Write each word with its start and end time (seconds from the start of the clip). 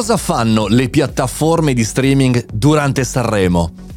Cosa 0.00 0.16
fanno 0.16 0.66
le 0.66 0.88
piattaforme 0.88 1.74
di 1.74 1.84
streaming 1.84 2.46
durante 2.54 3.04
Sanremo? 3.04 3.89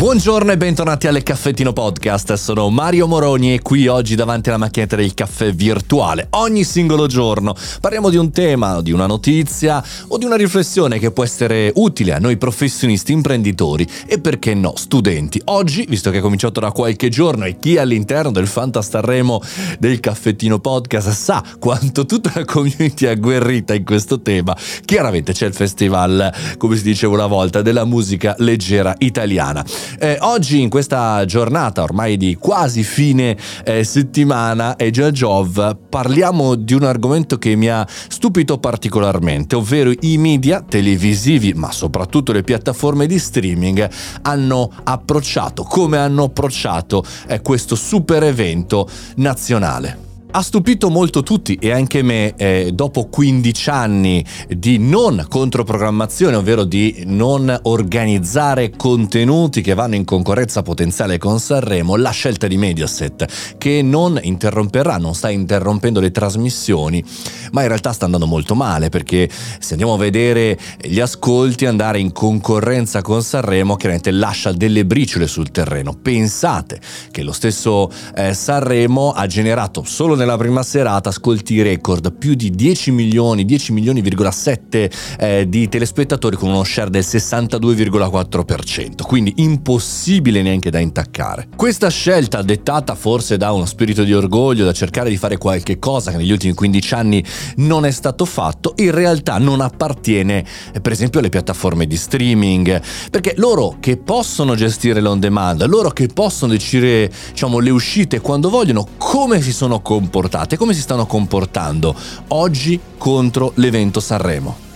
Buongiorno 0.00 0.50
e 0.50 0.56
bentornati 0.56 1.08
alle 1.08 1.22
Caffettino 1.22 1.74
Podcast, 1.74 2.32
sono 2.32 2.70
Mario 2.70 3.06
Moroni 3.06 3.52
e 3.52 3.60
qui 3.60 3.86
oggi 3.86 4.14
davanti 4.14 4.48
alla 4.48 4.56
macchinetta 4.56 4.96
del 4.96 5.12
caffè 5.12 5.52
virtuale. 5.52 6.28
Ogni 6.30 6.64
singolo 6.64 7.06
giorno 7.06 7.54
parliamo 7.82 8.08
di 8.08 8.16
un 8.16 8.32
tema, 8.32 8.80
di 8.80 8.92
una 8.92 9.04
notizia 9.04 9.84
o 10.08 10.16
di 10.16 10.24
una 10.24 10.36
riflessione 10.36 10.98
che 10.98 11.10
può 11.10 11.22
essere 11.22 11.70
utile 11.74 12.14
a 12.14 12.18
noi 12.18 12.38
professionisti, 12.38 13.12
imprenditori 13.12 13.86
e 14.06 14.18
perché 14.18 14.54
no, 14.54 14.72
studenti. 14.74 15.38
Oggi, 15.44 15.84
visto 15.86 16.10
che 16.10 16.16
è 16.16 16.22
cominciato 16.22 16.60
da 16.60 16.72
qualche 16.72 17.10
giorno 17.10 17.44
e 17.44 17.58
chi 17.58 17.74
è 17.74 17.80
all'interno 17.80 18.30
del 18.30 18.46
Fantastarremo 18.46 19.42
del 19.78 20.00
Caffettino 20.00 20.60
Podcast 20.60 21.10
sa 21.10 21.44
quanto 21.58 22.06
tutta 22.06 22.32
la 22.36 22.46
community 22.46 23.04
è 23.04 23.10
agguerrita 23.10 23.74
in 23.74 23.84
questo 23.84 24.22
tema, 24.22 24.56
chiaramente 24.82 25.34
c'è 25.34 25.44
il 25.44 25.52
festival, 25.52 26.32
come 26.56 26.76
si 26.76 26.84
diceva 26.84 27.12
una 27.12 27.26
volta, 27.26 27.60
della 27.60 27.84
musica 27.84 28.34
leggera 28.38 28.94
italiana. 28.96 29.62
Eh, 29.98 30.18
oggi 30.20 30.60
in 30.60 30.68
questa 30.68 31.24
giornata 31.24 31.82
ormai 31.82 32.16
di 32.16 32.36
quasi 32.36 32.82
fine 32.82 33.36
eh, 33.64 33.84
settimana 33.84 34.76
e 34.76 34.90
già 34.90 35.10
Jov 35.10 35.76
parliamo 35.88 36.54
di 36.54 36.74
un 36.74 36.84
argomento 36.84 37.38
che 37.38 37.56
mi 37.56 37.68
ha 37.68 37.86
stupito 37.88 38.58
particolarmente, 38.58 39.56
ovvero 39.56 39.92
i 40.00 40.18
media 40.18 40.62
televisivi, 40.62 41.52
ma 41.54 41.72
soprattutto 41.72 42.32
le 42.32 42.42
piattaforme 42.42 43.06
di 43.06 43.18
streaming 43.18 43.88
hanno 44.22 44.70
approcciato, 44.84 45.62
come 45.64 45.98
hanno 45.98 46.24
approcciato 46.24 47.04
eh, 47.26 47.40
questo 47.40 47.74
super 47.74 48.22
evento 48.22 48.88
nazionale. 49.16 50.09
Ha 50.32 50.42
stupito 50.42 50.90
molto 50.90 51.24
tutti 51.24 51.56
e 51.56 51.72
anche 51.72 52.02
me 52.02 52.34
eh, 52.36 52.70
dopo 52.72 53.08
15 53.08 53.70
anni 53.70 54.24
di 54.48 54.78
non 54.78 55.26
controprogrammazione, 55.28 56.36
ovvero 56.36 56.62
di 56.62 57.02
non 57.06 57.58
organizzare 57.62 58.70
contenuti 58.70 59.60
che 59.60 59.74
vanno 59.74 59.96
in 59.96 60.04
concorrenza 60.04 60.62
potenziale 60.62 61.18
con 61.18 61.40
Sanremo, 61.40 61.96
la 61.96 62.10
scelta 62.10 62.46
di 62.46 62.56
Mediaset 62.56 63.56
che 63.58 63.82
non 63.82 64.20
interromperà, 64.22 64.98
non 64.98 65.16
sta 65.16 65.30
interrompendo 65.30 65.98
le 65.98 66.12
trasmissioni, 66.12 67.04
ma 67.50 67.62
in 67.62 67.68
realtà 67.68 67.90
sta 67.92 68.04
andando 68.04 68.28
molto 68.28 68.54
male 68.54 68.88
perché 68.88 69.28
se 69.58 69.72
andiamo 69.72 69.94
a 69.94 69.98
vedere 69.98 70.56
gli 70.80 71.00
ascolti 71.00 71.66
andare 71.66 71.98
in 71.98 72.12
concorrenza 72.12 73.02
con 73.02 73.20
Sanremo 73.24 73.74
chiaramente 73.74 74.12
lascia 74.12 74.52
delle 74.52 74.86
briciole 74.86 75.26
sul 75.26 75.50
terreno. 75.50 75.98
Pensate 76.00 76.80
che 77.10 77.24
lo 77.24 77.32
stesso 77.32 77.90
eh, 78.14 78.32
Sanremo 78.32 79.10
ha 79.10 79.26
generato 79.26 79.82
solo 79.84 80.18
nella 80.20 80.36
prima 80.36 80.62
serata 80.62 81.08
ascolti 81.08 81.62
record, 81.62 82.12
più 82.12 82.34
di 82.34 82.50
10 82.50 82.90
milioni, 82.90 83.46
10 83.46 83.72
milioni,7 83.72 84.92
eh, 85.18 85.48
di 85.48 85.66
telespettatori 85.66 86.36
con 86.36 86.50
uno 86.50 86.62
share 86.62 86.90
del 86.90 87.04
62,4%, 87.06 89.02
quindi 89.06 89.32
impossibile 89.36 90.42
neanche 90.42 90.68
da 90.70 90.78
intaccare. 90.78 91.48
Questa 91.56 91.88
scelta 91.88 92.42
dettata 92.42 92.94
forse 92.94 93.38
da 93.38 93.52
uno 93.52 93.64
spirito 93.64 94.04
di 94.04 94.12
orgoglio, 94.12 94.66
da 94.66 94.72
cercare 94.72 95.08
di 95.08 95.16
fare 95.16 95.38
qualche 95.38 95.78
cosa 95.78 96.10
che 96.10 96.18
negli 96.18 96.32
ultimi 96.32 96.52
15 96.52 96.94
anni 96.94 97.24
non 97.56 97.86
è 97.86 97.90
stato 97.90 98.26
fatto, 98.26 98.74
in 98.76 98.90
realtà 98.90 99.38
non 99.38 99.62
appartiene 99.62 100.44
eh, 100.74 100.80
per 100.82 100.92
esempio 100.92 101.20
alle 101.20 101.30
piattaforme 101.30 101.86
di 101.86 101.96
streaming, 101.96 102.82
perché 103.10 103.32
loro 103.38 103.76
che 103.80 103.96
possono 103.96 104.54
gestire 104.54 105.00
l'on 105.00 105.18
demand, 105.18 105.64
loro 105.64 105.88
che 105.90 106.08
possono 106.08 106.52
decidere 106.52 107.10
diciamo, 107.30 107.58
le 107.58 107.70
uscite 107.70 108.20
quando 108.20 108.50
vogliono, 108.50 108.86
come 108.98 109.40
si 109.40 109.52
sono 109.52 109.80
comportati 109.80 110.08
comportate, 110.10 110.56
come 110.56 110.74
si 110.74 110.80
stanno 110.80 111.06
comportando 111.06 111.94
oggi 112.28 112.78
contro 112.98 113.52
l'evento 113.54 114.00
Sanremo. 114.00 114.69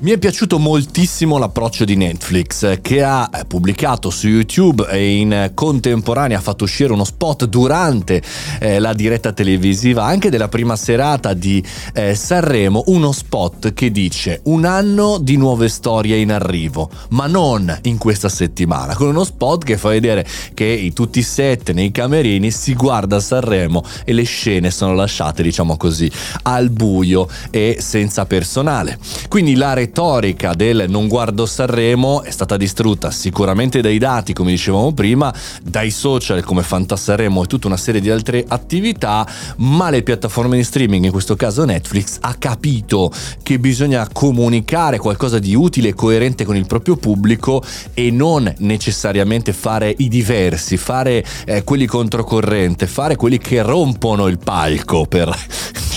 Mi 0.00 0.12
è 0.12 0.18
piaciuto 0.18 0.60
moltissimo 0.60 1.38
l'approccio 1.38 1.84
di 1.84 1.96
Netflix 1.96 2.80
che 2.82 3.02
ha 3.02 3.28
eh, 3.34 3.44
pubblicato 3.46 4.10
su 4.10 4.28
YouTube 4.28 4.86
e 4.88 5.16
in 5.16 5.50
contemporanea 5.54 6.38
ha 6.38 6.40
fatto 6.40 6.62
uscire 6.62 6.92
uno 6.92 7.02
spot 7.02 7.46
durante 7.46 8.22
eh, 8.60 8.78
la 8.78 8.94
diretta 8.94 9.32
televisiva 9.32 10.04
anche 10.04 10.30
della 10.30 10.46
prima 10.46 10.76
serata 10.76 11.34
di 11.34 11.60
eh, 11.94 12.14
Sanremo, 12.14 12.84
uno 12.86 13.10
spot 13.10 13.72
che 13.72 13.90
dice 13.90 14.40
un 14.44 14.66
anno 14.66 15.18
di 15.18 15.36
nuove 15.36 15.68
storie 15.68 16.18
in 16.18 16.30
arrivo, 16.30 16.88
ma 17.08 17.26
non 17.26 17.76
in 17.82 17.98
questa 17.98 18.28
settimana, 18.28 18.94
con 18.94 19.08
uno 19.08 19.24
spot 19.24 19.64
che 19.64 19.76
fa 19.76 19.88
vedere 19.88 20.24
che 20.54 20.64
in 20.64 20.92
tutti 20.92 21.18
i 21.18 21.24
set 21.24 21.72
nei 21.72 21.90
camerini 21.90 22.52
si 22.52 22.74
guarda 22.74 23.18
Sanremo 23.18 23.82
e 24.04 24.12
le 24.12 24.22
scene 24.22 24.70
sono 24.70 24.94
lasciate 24.94 25.42
diciamo 25.42 25.76
così 25.76 26.08
al 26.42 26.70
buio 26.70 27.28
e 27.50 27.78
senza 27.80 28.26
personale. 28.26 28.96
Quindi 29.28 29.56
la 29.56 29.86
retorica 29.88 30.52
del 30.54 30.84
non 30.88 31.08
guardo 31.08 31.46
Sanremo 31.46 32.22
è 32.22 32.30
stata 32.30 32.58
distrutta 32.58 33.10
sicuramente 33.10 33.80
dai 33.80 33.98
dati, 33.98 34.34
come 34.34 34.50
dicevamo 34.50 34.92
prima, 34.92 35.34
dai 35.62 35.90
social 35.90 36.44
come 36.44 36.62
Fantasarremo 36.62 37.42
e 37.42 37.46
tutta 37.46 37.66
una 37.66 37.76
serie 37.78 38.00
di 38.00 38.10
altre 38.10 38.44
attività, 38.46 39.26
ma 39.56 39.88
le 39.88 40.02
piattaforme 40.02 40.56
di 40.56 40.64
streaming, 40.64 41.06
in 41.06 41.10
questo 41.10 41.36
caso 41.36 41.64
Netflix, 41.64 42.18
ha 42.20 42.34
capito 42.34 43.10
che 43.42 43.58
bisogna 43.58 44.06
comunicare 44.12 44.98
qualcosa 44.98 45.38
di 45.38 45.54
utile 45.54 45.88
e 45.88 45.94
coerente 45.94 46.44
con 46.44 46.56
il 46.56 46.66
proprio 46.66 46.96
pubblico 46.96 47.62
e 47.94 48.10
non 48.10 48.52
necessariamente 48.58 49.54
fare 49.54 49.94
i 49.98 50.08
diversi, 50.08 50.76
fare 50.76 51.24
eh, 51.46 51.64
quelli 51.64 51.86
controcorrente, 51.86 52.86
fare 52.86 53.16
quelli 53.16 53.38
che 53.38 53.62
rompono 53.62 54.26
il 54.26 54.38
palco 54.38 55.06
per 55.06 55.34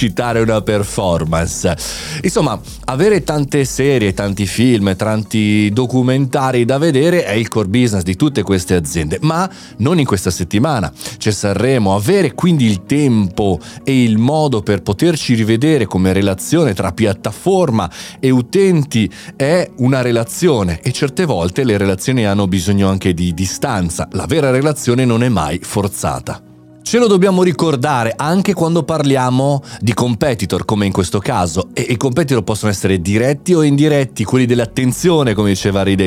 citare 0.02 0.40
una 0.40 0.62
performance. 0.62 1.78
Insomma, 2.24 2.60
avere 2.86 3.24
tante 3.24 3.66
serie, 3.66 4.16
tanti 4.16 4.48
film, 4.48 4.96
tanti 4.96 5.70
documentari 5.72 6.66
da 6.66 6.80
vedere 6.80 7.24
è 7.24 7.34
il 7.34 7.48
core 7.50 7.68
business 7.68 8.02
di 8.02 8.16
tutte 8.16 8.42
queste 8.42 8.74
aziende, 8.74 9.20
ma 9.22 9.48
non 9.78 10.00
in 10.00 10.06
questa 10.06 10.32
settimana. 10.32 10.92
C'è 11.20 11.30
Sanremo, 11.30 11.94
avere 11.94 12.34
quindi 12.34 12.66
il 12.66 12.84
tempo 12.86 13.60
e 13.84 14.02
il 14.02 14.18
modo 14.18 14.64
per 14.64 14.82
poterci 14.82 15.36
rivedere 15.36 15.86
come 15.86 16.14
relazione 16.14 16.74
tra 16.74 16.92
piattaforma 16.92 17.88
e 18.20 18.32
utenti 18.32 19.08
è 19.36 19.70
una 19.78 20.02
relazione 20.02 20.80
e 20.82 20.92
certe 20.92 21.26
volte 21.26 21.64
le 21.64 21.78
relazioni 21.78 22.26
hanno 22.26 22.48
bisogno 22.48 22.90
anche 22.90 23.14
di 23.14 23.36
distanza. 23.36 24.08
La 24.14 24.26
vera 24.26 24.50
relazione 24.50 25.06
non 25.06 25.22
è 25.22 25.30
mai 25.30 25.60
forzata. 25.62 26.51
Ce 26.84 26.98
lo 26.98 27.08
dobbiamo 27.08 27.42
ricordare 27.44 28.14
anche 28.18 28.54
quando 28.54 28.84
parliamo 28.84 29.64
di 29.80 29.94
competitor, 29.94 30.66
come 30.66 30.86
in 30.86 30.92
questo 30.92 31.20
caso, 31.20 31.70
e 31.74 31.84
i 31.84 31.96
competitor 31.96 32.44
possono 32.44 32.70
essere 32.70 33.00
diretti 33.00 33.54
o 33.54 33.62
indiretti, 33.62 34.26
quelli 34.26 34.46
dell'attenzione, 34.46 35.34
come 35.34 35.50
diceva 35.50 35.84
Reed 35.84 36.02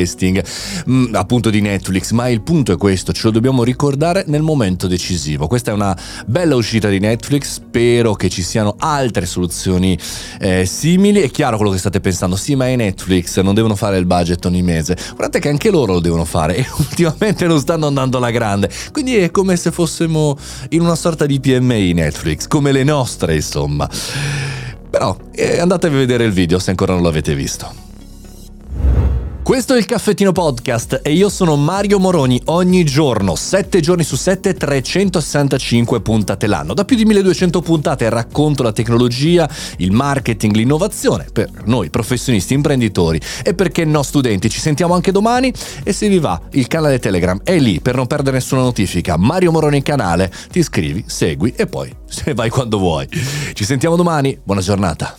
mm, 0.91 1.15
appunto 1.15 1.49
di 1.49 1.63
Netflix, 1.63 2.11
ma 2.11 2.29
il 2.29 2.43
punto 2.43 2.73
è 2.73 2.77
questo, 2.77 3.13
ce 3.13 3.23
lo 3.25 3.31
dobbiamo 3.31 3.65
ricordare 3.65 4.25
nel 4.27 4.43
momento 4.43 4.87
decisivo. 4.87 5.47
Questa 5.47 5.71
è 5.71 5.75
una 5.75 5.97
bella 6.27 6.55
uscita 6.55 6.89
di 6.89 6.99
Netflix, 6.99 7.53
spero 7.55 8.15
che 8.15 8.29
ci 8.29 8.43
siano 8.43 8.75
altre 8.79 9.25
soluzioni 9.25 9.99
eh, 10.41 10.67
simili. 10.67 11.21
È 11.21 11.31
chiaro 11.31 11.57
quello 11.57 11.73
che 11.73 11.79
state 11.79 12.01
pensando, 12.01 12.37
sì, 12.37 12.57
ma 12.57 12.69
è 12.69 12.77
Netflix, 12.77 13.41
non 13.41 13.55
devono 13.55 13.75
fare 13.75 13.97
il 13.97 14.05
budget 14.05 14.45
ogni 14.45 14.63
mese. 14.63 14.97
Guardate 15.15 15.39
che 15.39 15.49
anche 15.49 15.71
loro 15.71 15.95
lo 15.95 16.01
devono 16.01 16.27
fare 16.27 16.57
e 16.57 16.67
ultimamente 16.77 17.47
non 17.47 17.59
stanno 17.59 17.87
andando 17.87 18.19
alla 18.19 18.31
grande, 18.31 18.69
quindi 18.93 19.17
è 19.17 19.31
come 19.31 19.57
se 19.57 19.71
fossimo 19.71 20.37
in 20.71 20.81
una 20.81 20.95
sorta 20.95 21.27
di 21.27 21.41
PMI 21.41 21.93
Netflix, 21.93 22.47
come 22.47 22.73
le 22.73 22.85
nostre 22.85 23.35
insomma. 23.35 23.89
Però 24.91 25.17
eh, 25.33 25.61
andatevi 25.61 25.95
a 25.95 25.99
vedere 25.99 26.25
il 26.25 26.33
video 26.33 26.59
se 26.59 26.71
ancora 26.71 26.95
non 26.95 27.03
l'avete 27.03 27.35
visto. 27.35 27.84
Questo 29.45 29.75
è 29.75 29.77
il 29.77 29.85
Caffettino 29.85 30.33
Podcast 30.33 31.01
e 31.03 31.13
io 31.13 31.29
sono 31.29 31.55
Mario 31.57 31.99
Moroni. 31.99 32.41
Ogni 32.47 32.83
giorno, 32.83 33.35
7 33.35 33.79
giorni 33.81 34.03
su 34.03 34.17
7, 34.17 34.55
365 34.55 36.01
puntate 36.01 36.47
l'anno. 36.47 36.73
Da 36.73 36.87
più 36.87 36.97
di 36.97 37.05
1200 37.05 37.61
puntate 37.61 38.09
racconto 38.09 38.63
la 38.63 38.73
tecnologia, 38.73 39.47
il 39.77 39.93
marketing, 39.93 40.55
l'innovazione 40.55 41.27
per 41.31 41.51
noi 41.67 41.91
professionisti, 41.91 42.55
imprenditori 42.55 43.21
e 43.43 43.53
perché 43.53 43.85
no 43.85 44.03
studenti. 44.03 44.49
Ci 44.49 44.61
sentiamo 44.61 44.95
anche 44.95 45.13
domani 45.13 45.53
e 45.85 45.93
se 45.93 46.09
vi 46.09 46.19
va 46.19 46.41
il 46.53 46.67
canale 46.67 46.99
Telegram 46.99 47.39
è 47.45 47.59
lì 47.59 47.81
per 47.83 47.97
non 47.97 48.07
perdere 48.07 48.37
nessuna 48.37 48.63
notifica. 48.63 49.19
Mario 49.19 49.53
Moroni 49.53 49.83
canale, 49.83 50.33
ti 50.51 50.61
iscrivi, 50.61 51.05
segui 51.07 51.53
e 51.55 51.67
poi 51.67 51.95
se 52.09 52.33
vai 52.33 52.49
quando 52.49 52.79
vuoi. 52.79 53.07
Ci 53.53 53.65
sentiamo 53.65 53.95
domani, 53.95 54.41
buona 54.43 54.63
giornata. 54.63 55.19